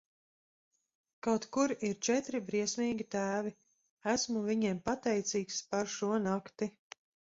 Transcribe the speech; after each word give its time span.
Kaut 1.25 1.43
kur 1.57 1.73
ir 1.89 1.99
četri 2.07 2.41
briesmīgi 2.49 3.07
tēvi, 3.17 3.53
esmu 4.15 4.43
viņiem 4.49 4.81
pateicīgs 4.89 5.61
par 5.75 5.93
šo 5.99 6.11
nakti. 6.29 6.75